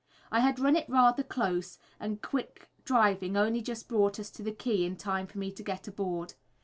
[0.31, 4.51] I had run it rather close, and quick driving only just brought us to the
[4.51, 6.33] quay in time for me to get aboard.